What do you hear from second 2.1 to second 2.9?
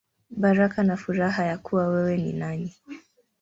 Ni Nani.